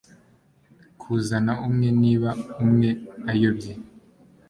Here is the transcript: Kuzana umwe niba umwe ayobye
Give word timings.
Kuzana 1.01 1.53
umwe 1.67 1.87
niba 2.01 2.29
umwe 2.63 2.89
ayobye 3.31 3.73